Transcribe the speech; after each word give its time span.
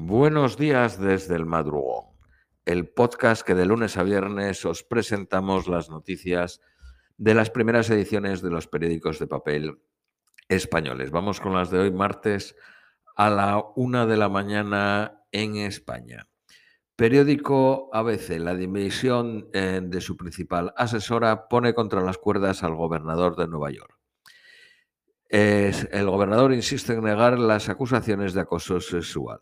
Buenos 0.00 0.56
días 0.56 1.00
desde 1.00 1.34
el 1.34 1.44
madrugón, 1.44 2.04
el 2.64 2.88
podcast 2.88 3.44
que 3.44 3.56
de 3.56 3.66
lunes 3.66 3.96
a 3.96 4.04
viernes 4.04 4.64
os 4.64 4.84
presentamos 4.84 5.66
las 5.66 5.90
noticias 5.90 6.60
de 7.16 7.34
las 7.34 7.50
primeras 7.50 7.90
ediciones 7.90 8.40
de 8.40 8.48
los 8.48 8.68
periódicos 8.68 9.18
de 9.18 9.26
papel 9.26 9.82
españoles. 10.48 11.10
Vamos 11.10 11.40
con 11.40 11.52
las 11.52 11.70
de 11.70 11.80
hoy, 11.80 11.90
martes, 11.90 12.54
a 13.16 13.28
la 13.28 13.62
una 13.74 14.06
de 14.06 14.16
la 14.16 14.28
mañana 14.28 15.24
en 15.32 15.56
España. 15.56 16.28
Periódico 16.94 17.90
ABC, 17.92 18.38
la 18.38 18.54
dimisión 18.54 19.48
eh, 19.52 19.80
de 19.82 20.00
su 20.00 20.16
principal 20.16 20.72
asesora 20.76 21.48
pone 21.48 21.74
contra 21.74 22.02
las 22.02 22.18
cuerdas 22.18 22.62
al 22.62 22.76
gobernador 22.76 23.34
de 23.34 23.48
Nueva 23.48 23.72
York. 23.72 23.98
el 25.28 26.06
gobernador 26.08 26.54
insiste 26.54 26.92
en 26.92 27.02
negar 27.02 27.36
las 27.38 27.68
acusaciones 27.68 28.32
de 28.32 28.42
acoso 28.42 28.80
sexual. 28.80 29.40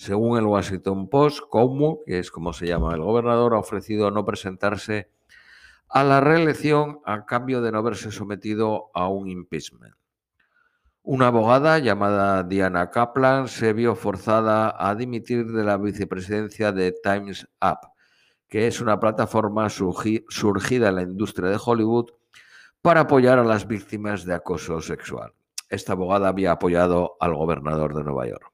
Según 0.00 0.38
el 0.38 0.46
Washington 0.46 1.10
Post, 1.10 1.40
Cuomo, 1.50 1.98
que 2.06 2.20
es 2.20 2.30
como 2.30 2.54
se 2.54 2.66
llama 2.66 2.94
el 2.94 3.02
gobernador, 3.02 3.52
ha 3.52 3.58
ofrecido 3.58 4.10
no 4.10 4.24
presentarse 4.24 5.10
a 5.90 6.04
la 6.04 6.22
reelección 6.22 7.00
a 7.04 7.26
cambio 7.26 7.60
de 7.60 7.70
no 7.70 7.80
haberse 7.80 8.10
sometido 8.10 8.90
a 8.94 9.08
un 9.08 9.28
impeachment. 9.28 9.94
Una 11.02 11.26
abogada 11.26 11.78
llamada 11.80 12.42
Diana 12.44 12.90
Kaplan 12.90 13.46
se 13.48 13.74
vio 13.74 13.94
forzada 13.94 14.74
a 14.74 14.94
dimitir 14.94 15.52
de 15.52 15.64
la 15.64 15.76
vicepresidencia 15.76 16.72
de 16.72 16.92
Times 16.92 17.46
Up, 17.60 17.90
que 18.48 18.66
es 18.66 18.80
una 18.80 18.98
plataforma 18.98 19.68
surgida 19.68 20.88
en 20.88 20.94
la 20.94 21.02
industria 21.02 21.50
de 21.50 21.60
Hollywood 21.62 22.06
para 22.80 23.00
apoyar 23.00 23.38
a 23.38 23.44
las 23.44 23.68
víctimas 23.68 24.24
de 24.24 24.32
acoso 24.32 24.80
sexual. 24.80 25.34
Esta 25.68 25.92
abogada 25.92 26.28
había 26.28 26.52
apoyado 26.52 27.18
al 27.20 27.34
gobernador 27.34 27.94
de 27.94 28.02
Nueva 28.02 28.26
York. 28.26 28.49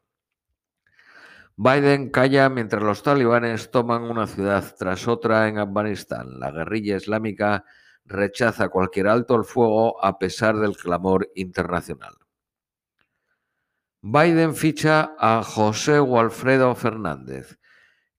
Biden 1.58 2.10
calla 2.10 2.50
mientras 2.50 2.82
los 2.82 3.02
talibanes 3.02 3.70
toman 3.70 4.02
una 4.02 4.26
ciudad 4.26 4.74
tras 4.78 5.08
otra 5.08 5.48
en 5.48 5.58
Afganistán. 5.58 6.38
La 6.38 6.50
guerrilla 6.50 6.96
islámica 6.96 7.64
rechaza 8.04 8.68
cualquier 8.68 9.08
alto 9.08 9.34
al 9.34 9.44
fuego 9.44 10.04
a 10.04 10.18
pesar 10.18 10.58
del 10.58 10.76
clamor 10.76 11.30
internacional. 11.34 12.14
Biden 14.02 14.54
ficha 14.54 15.14
a 15.18 15.42
José 15.42 15.98
Walfredo 15.98 16.74
Fernández, 16.74 17.58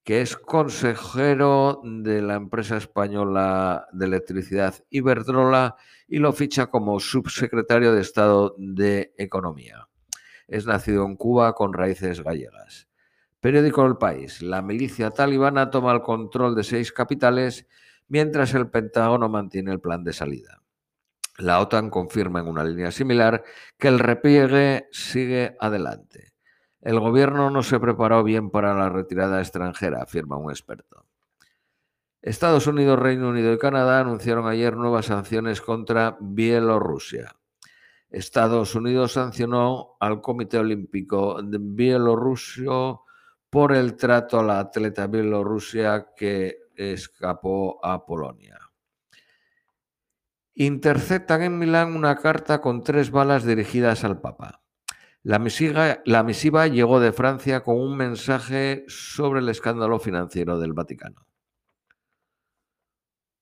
que 0.03 0.21
es 0.21 0.35
consejero 0.35 1.81
de 1.83 2.23
la 2.23 2.35
empresa 2.35 2.77
española 2.77 3.87
de 3.91 4.05
electricidad 4.07 4.73
Iberdrola 4.89 5.75
y 6.07 6.17
lo 6.17 6.33
ficha 6.33 6.67
como 6.67 6.99
subsecretario 6.99 7.93
de 7.93 8.01
Estado 8.01 8.55
de 8.57 9.13
Economía. 9.15 9.87
Es 10.47 10.65
nacido 10.65 11.05
en 11.05 11.15
Cuba 11.17 11.53
con 11.53 11.73
raíces 11.73 12.23
gallegas. 12.23 12.87
Periódico 13.39 13.85
El 13.85 13.97
País. 13.97 14.41
La 14.41 14.61
milicia 14.61 15.11
talibana 15.11 15.69
toma 15.69 15.93
el 15.93 16.01
control 16.01 16.55
de 16.55 16.63
seis 16.63 16.91
capitales 16.91 17.67
mientras 18.07 18.53
el 18.55 18.69
Pentágono 18.69 19.29
mantiene 19.29 19.71
el 19.71 19.79
plan 19.79 20.03
de 20.03 20.13
salida. 20.13 20.61
La 21.37 21.59
OTAN 21.59 21.91
confirma 21.91 22.39
en 22.39 22.47
una 22.47 22.63
línea 22.63 22.91
similar 22.91 23.43
que 23.77 23.89
el 23.89 23.99
repliegue 23.99 24.87
sigue 24.91 25.55
adelante. 25.59 26.33
El 26.81 26.99
gobierno 26.99 27.51
no 27.51 27.61
se 27.61 27.79
preparó 27.79 28.23
bien 28.23 28.49
para 28.49 28.73
la 28.73 28.89
retirada 28.89 29.39
extranjera, 29.39 30.01
afirma 30.01 30.37
un 30.37 30.49
experto. 30.49 31.05
Estados 32.23 32.65
Unidos, 32.65 32.97
Reino 32.97 33.29
Unido 33.29 33.53
y 33.53 33.59
Canadá 33.59 33.99
anunciaron 33.99 34.47
ayer 34.47 34.75
nuevas 34.75 35.05
sanciones 35.05 35.61
contra 35.61 36.17
Bielorrusia. 36.19 37.35
Estados 38.09 38.73
Unidos 38.73 39.13
sancionó 39.13 39.95
al 39.99 40.21
Comité 40.21 40.57
Olímpico 40.57 41.41
de 41.43 41.59
Bielorrusia 41.61 42.99
por 43.49 43.73
el 43.73 43.95
trato 43.95 44.39
a 44.39 44.43
la 44.43 44.59
atleta 44.59 45.07
bielorrusia 45.07 46.07
que 46.15 46.57
escapó 46.75 47.83
a 47.83 48.05
Polonia. 48.05 48.59
Interceptan 50.53 51.43
en 51.43 51.59
Milán 51.59 51.95
una 51.95 52.15
carta 52.15 52.61
con 52.61 52.83
tres 52.83 53.11
balas 53.11 53.45
dirigidas 53.45 54.03
al 54.03 54.19
Papa. 54.19 54.61
La 55.23 55.39
misiva, 55.39 55.99
la 56.05 56.23
misiva, 56.23 56.67
llegó 56.67 56.99
de 56.99 57.11
Francia 57.11 57.61
con 57.61 57.79
un 57.79 57.95
mensaje 57.97 58.85
sobre 58.87 59.39
el 59.39 59.49
escándalo 59.49 59.99
financiero 59.99 60.57
del 60.57 60.73
Vaticano. 60.73 61.27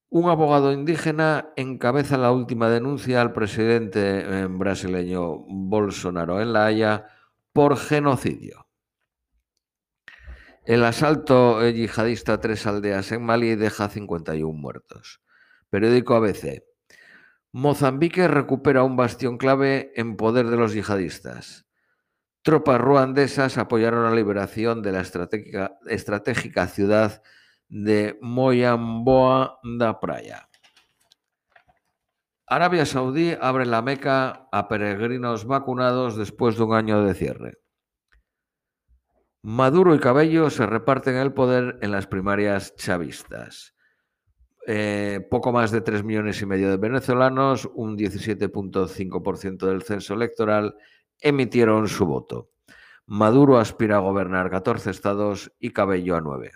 Un 0.10 0.30
abogado 0.30 0.72
indígena 0.72 1.50
encabeza 1.56 2.18
la 2.18 2.32
última 2.32 2.70
denuncia 2.70 3.22
al 3.22 3.34
presidente 3.34 4.20
eh, 4.20 4.48
brasileño 4.50 5.40
Bolsonaro 5.48 6.42
en 6.42 6.54
La 6.54 6.66
Haya 6.66 7.08
por 7.54 7.78
genocidio. 7.78 8.65
El 10.66 10.84
asalto 10.84 11.62
yihadista 11.70 12.34
a 12.34 12.42
tres 12.42 12.66
aldeas 12.66 13.12
en 13.12 13.24
Mali 13.24 13.56
deja 13.56 13.88
51 13.88 14.52
muertos. 14.52 15.22
Periódico 15.70 16.16
ABC. 16.16 16.64
Mozambique 17.52 18.28
recupera 18.28 18.82
un 18.82 18.96
bastión 18.96 19.38
clave 19.38 19.92
en 19.96 20.18
poder 20.18 20.48
de 20.48 20.58
los 20.58 20.74
yihadistas. 20.74 21.68
Tropas 22.42 22.82
ruandesas 22.82 23.60
apoyaron 23.60 24.06
la 24.06 24.16
liberación 24.16 24.82
de 24.82 24.92
la 24.92 25.02
estratégica, 25.02 25.78
estratégica 25.86 26.66
ciudad 26.66 27.22
de 27.70 28.18
Moyamboa 28.22 29.60
da 29.78 30.00
Praia. 30.00 30.50
Arabia 32.48 32.88
Saudí 32.88 33.38
abre 33.40 33.68
la 33.68 33.84
Meca 33.84 34.48
a 34.52 34.68
peregrinos 34.68 35.46
vacunados 35.46 36.16
después 36.18 36.58
de 36.58 36.64
un 36.64 36.74
año 36.74 37.04
de 37.04 37.14
cierre. 37.14 37.65
Maduro 39.48 39.94
y 39.94 40.00
Cabello 40.00 40.50
se 40.50 40.66
reparten 40.66 41.18
el 41.18 41.32
poder 41.32 41.78
en 41.84 41.92
las 41.92 42.08
primarias 42.08 42.76
chavistas. 42.78 43.76
Eh, 44.66 45.28
poco 45.30 45.52
más 45.52 45.70
de 45.70 45.82
3 45.82 46.04
millones 46.04 46.42
y 46.42 46.48
medio 46.48 46.72
de 46.72 46.78
venezolanos, 46.78 47.70
un 47.76 47.96
17.5% 47.96 49.68
del 49.68 49.84
censo 49.84 50.16
electoral, 50.16 50.76
emitieron 51.20 51.88
su 51.88 52.08
voto. 52.08 52.50
Maduro 53.06 53.60
aspira 53.60 53.98
a 53.98 54.00
gobernar 54.00 54.50
14 54.50 54.90
estados 54.90 55.52
y 55.60 55.70
Cabello 55.70 56.16
a 56.16 56.22
9. 56.22 56.54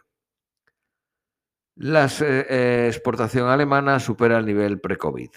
La 1.75 2.05
eh, 2.05 2.47
eh, 2.49 2.85
exportación 2.87 3.49
alemana 3.49 3.99
supera 3.99 4.39
el 4.39 4.47
nivel 4.47 4.81
pre-COVID. 4.81 5.29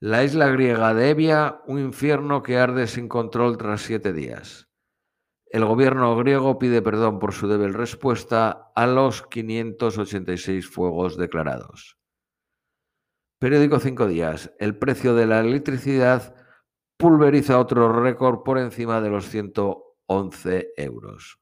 La 0.00 0.24
isla 0.24 0.48
griega 0.48 0.94
de 0.94 1.10
Evia, 1.10 1.60
un 1.66 1.80
infierno 1.80 2.42
que 2.42 2.56
arde 2.56 2.86
sin 2.86 3.08
control 3.08 3.58
tras 3.58 3.82
siete 3.82 4.14
días. 4.14 4.67
El 5.50 5.64
gobierno 5.64 6.14
griego 6.16 6.58
pide 6.58 6.82
perdón 6.82 7.18
por 7.18 7.32
su 7.32 7.48
débil 7.48 7.72
respuesta 7.72 8.70
a 8.74 8.86
los 8.86 9.22
586 9.22 10.68
fuegos 10.68 11.16
declarados. 11.16 11.96
Periódico 13.38 13.78
Cinco 13.78 14.06
Días. 14.06 14.52
El 14.58 14.76
precio 14.76 15.14
de 15.14 15.26
la 15.26 15.40
electricidad 15.40 16.34
pulveriza 16.98 17.58
otro 17.58 17.92
récord 18.02 18.42
por 18.42 18.58
encima 18.58 19.00
de 19.00 19.08
los 19.08 19.28
111 19.28 20.72
euros. 20.76 21.38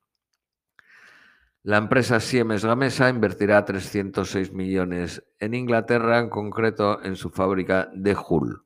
La 1.63 1.79
empresa 1.79 2.21
Siemens 2.21 2.65
Gamesa 2.65 3.09
invertirá 3.09 3.65
306 3.65 4.53
millones 4.53 5.25
en 5.41 5.55
Inglaterra, 5.55 6.21
en 6.21 6.29
concreto 6.29 7.03
en 7.03 7.17
su 7.17 7.31
fábrica 7.31 7.91
de 7.93 8.15
Hull. 8.17 8.63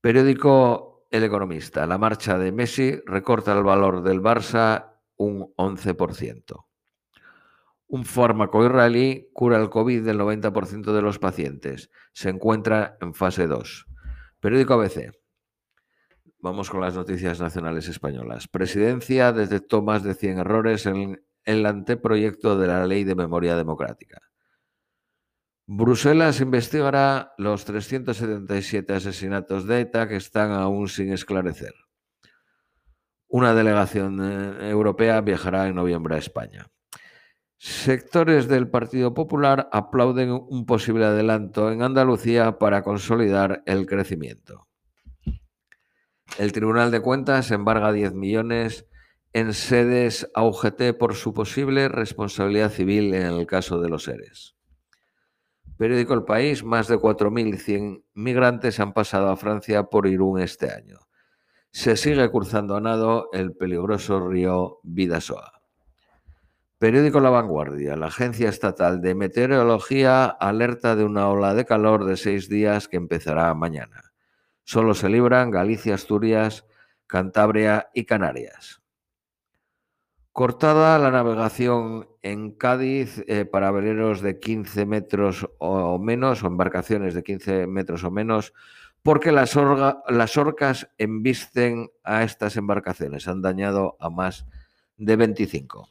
Periódico 0.00 0.89
el 1.10 1.24
economista, 1.24 1.86
la 1.86 1.98
marcha 1.98 2.38
de 2.38 2.52
Messi 2.52 3.00
recorta 3.04 3.52
el 3.52 3.64
valor 3.64 4.02
del 4.02 4.20
Barça 4.20 4.96
un 5.16 5.52
11%. 5.56 6.64
Un 7.88 8.04
fármaco 8.04 8.64
israelí 8.64 9.28
cura 9.32 9.60
el 9.60 9.68
COVID 9.68 10.04
del 10.04 10.20
90% 10.20 10.92
de 10.92 11.02
los 11.02 11.18
pacientes. 11.18 11.90
Se 12.12 12.28
encuentra 12.28 12.96
en 13.00 13.14
fase 13.14 13.48
2. 13.48 13.86
Periódico 14.38 14.74
ABC. 14.74 15.12
Vamos 16.38 16.70
con 16.70 16.80
las 16.80 16.94
noticias 16.94 17.40
nacionales 17.40 17.88
españolas. 17.88 18.46
Presidencia 18.46 19.32
detectó 19.32 19.82
más 19.82 20.04
de 20.04 20.14
100 20.14 20.38
errores 20.38 20.86
en 20.86 21.20
el 21.44 21.66
anteproyecto 21.66 22.56
de 22.56 22.68
la 22.68 22.86
Ley 22.86 23.02
de 23.04 23.16
Memoria 23.16 23.56
Democrática. 23.56 24.29
Bruselas 25.72 26.40
investigará 26.40 27.32
los 27.38 27.64
377 27.64 28.92
asesinatos 28.92 29.68
de 29.68 29.82
ETA 29.82 30.08
que 30.08 30.16
están 30.16 30.50
aún 30.50 30.88
sin 30.88 31.12
esclarecer. 31.12 31.74
Una 33.28 33.54
delegación 33.54 34.18
eh, 34.20 34.68
europea 34.68 35.20
viajará 35.20 35.68
en 35.68 35.76
noviembre 35.76 36.16
a 36.16 36.18
España. 36.18 36.66
Sectores 37.56 38.48
del 38.48 38.68
Partido 38.68 39.14
Popular 39.14 39.68
aplauden 39.70 40.32
un 40.32 40.66
posible 40.66 41.04
adelanto 41.04 41.70
en 41.70 41.82
Andalucía 41.82 42.58
para 42.58 42.82
consolidar 42.82 43.62
el 43.64 43.86
crecimiento. 43.86 44.66
El 46.36 46.50
Tribunal 46.50 46.90
de 46.90 47.00
Cuentas 47.00 47.52
embarga 47.52 47.92
10 47.92 48.14
millones 48.14 48.88
en 49.32 49.54
sedes 49.54 50.28
a 50.34 50.42
UGT 50.42 50.98
por 50.98 51.14
su 51.14 51.32
posible 51.32 51.86
responsabilidad 51.88 52.72
civil 52.72 53.14
en 53.14 53.26
el 53.26 53.46
caso 53.46 53.80
de 53.80 53.88
los 53.88 54.02
seres. 54.02 54.56
Periódico 55.80 56.12
El 56.12 56.24
País, 56.24 56.62
más 56.62 56.88
de 56.88 56.98
4.100 56.98 58.04
migrantes 58.12 58.78
han 58.80 58.92
pasado 58.92 59.30
a 59.30 59.36
Francia 59.38 59.84
por 59.84 60.06
Irún 60.06 60.38
este 60.38 60.70
año. 60.70 60.98
se 61.70 61.96
sigue 61.96 62.30
cruzando 62.30 62.76
a 62.76 62.82
nado 62.82 63.30
el 63.32 63.56
peligroso 63.56 64.28
río 64.28 64.80
Vidasoa. 64.82 65.62
Periódico 66.76 67.18
La 67.20 67.30
Vanguardia. 67.30 67.96
La 67.96 68.08
Agencia 68.08 68.50
Estatal 68.50 69.00
de 69.00 69.14
Meteorología 69.14 70.26
alerta 70.26 70.96
de 70.96 71.04
una 71.04 71.30
ola 71.30 71.54
de 71.54 71.64
calor 71.64 72.04
de 72.04 72.18
seis 72.18 72.50
días 72.50 72.86
que 72.86 72.98
empezará 72.98 73.54
mañana. 73.54 74.12
Solo 74.64 74.92
se 74.92 75.08
libran 75.08 75.50
Galicia, 75.50 75.94
Asturias, 75.94 76.66
Cantabria 77.06 77.88
y 77.94 78.04
Canarias. 78.04 78.79
Cortada 80.32 80.98
la 80.98 81.10
navegación 81.10 82.08
en 82.22 82.52
Cádiz 82.52 83.24
eh, 83.26 83.44
para 83.44 83.72
veleros 83.72 84.20
de 84.20 84.38
15 84.38 84.86
metros 84.86 85.48
o 85.58 85.98
menos, 85.98 86.44
o 86.44 86.46
embarcaciones 86.46 87.14
de 87.14 87.24
15 87.24 87.66
metros 87.66 88.04
o 88.04 88.10
menos, 88.10 88.52
porque 89.02 89.32
las, 89.32 89.56
las 90.08 90.36
orcas 90.36 90.88
embisten 90.98 91.90
a 92.04 92.22
estas 92.22 92.56
embarcaciones. 92.56 93.26
Han 93.26 93.42
dañado 93.42 93.96
a 93.98 94.08
más 94.08 94.46
de 94.96 95.16
25. 95.16 95.88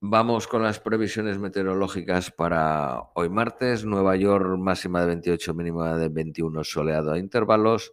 Vamos 0.00 0.46
con 0.46 0.62
las 0.62 0.80
previsiones 0.80 1.38
meteorológicas 1.38 2.30
para 2.30 3.10
hoy 3.14 3.28
martes. 3.28 3.84
Nueva 3.84 4.16
York 4.16 4.56
máxima 4.56 5.00
de 5.00 5.06
28, 5.08 5.54
mínima 5.54 5.96
de 5.96 6.08
21, 6.08 6.64
soleado 6.64 7.12
a 7.12 7.18
intervalos. 7.18 7.92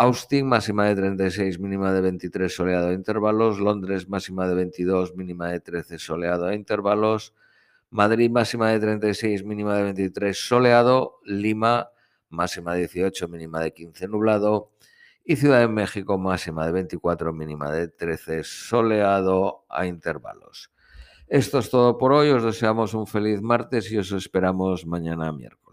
Austin 0.00 0.46
máxima 0.46 0.86
de 0.86 0.94
36, 0.94 1.58
mínima 1.58 1.92
de 1.92 2.00
23, 2.00 2.54
soleado 2.54 2.86
a 2.86 2.92
intervalos. 2.92 3.58
Londres 3.58 4.08
máxima 4.08 4.46
de 4.46 4.54
22, 4.54 5.16
mínima 5.16 5.50
de 5.50 5.58
13, 5.58 5.98
soleado 5.98 6.46
a 6.46 6.54
intervalos. 6.54 7.34
Madrid 7.90 8.30
máxima 8.30 8.70
de 8.70 8.78
36, 8.78 9.42
mínima 9.42 9.74
de 9.74 9.82
23, 9.82 10.38
soleado. 10.38 11.18
Lima 11.24 11.90
máxima 12.30 12.74
de 12.74 12.86
18, 12.86 13.26
mínima 13.26 13.58
de 13.58 13.72
15, 13.72 14.06
nublado. 14.06 14.70
Y 15.24 15.34
Ciudad 15.34 15.58
de 15.58 15.68
México 15.68 16.16
máxima 16.16 16.64
de 16.64 16.70
24, 16.70 17.32
mínima 17.32 17.72
de 17.72 17.88
13, 17.88 18.44
soleado 18.44 19.64
a 19.68 19.84
intervalos. 19.86 20.70
Esto 21.26 21.58
es 21.58 21.70
todo 21.70 21.98
por 21.98 22.12
hoy. 22.12 22.30
Os 22.30 22.44
deseamos 22.44 22.94
un 22.94 23.08
feliz 23.08 23.42
martes 23.42 23.90
y 23.90 23.98
os 23.98 24.12
esperamos 24.12 24.86
mañana 24.86 25.32
miércoles. 25.32 25.67